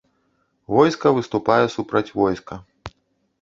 Войска 0.77 1.11
выступае 1.17 1.59
супраць 1.75 2.05
войска. 2.21 2.59